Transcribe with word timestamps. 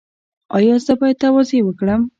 ایا 0.57 0.75
زه 0.85 0.93
باید 0.99 1.17
تواضع 1.23 1.59
وکړم؟ 1.63 2.01